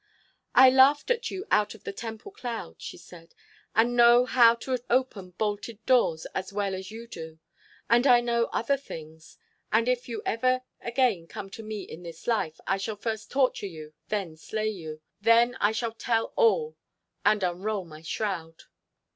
[0.55, 3.35] "I laughed at you out of the temple cloud," she said.
[3.75, 7.37] "I know how to open bolted doors as well as you do.
[7.87, 9.37] And I know other things.
[9.71, 13.67] And if you ever again come to me in this life I shall first torture
[13.67, 15.01] you, then slay you.
[15.21, 16.75] Then I shall tell all!...
[17.23, 18.63] and unroll my shroud."